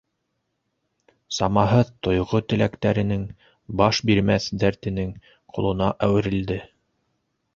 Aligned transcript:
Самаһыҙ 1.39 1.89
тойғо-теләктәренең, 2.07 3.27
баш 3.81 3.99
бирмәҫ 4.11 4.49
дәртенең 4.63 5.11
ҡолона 5.57 5.91
әүерелде. 6.09 6.61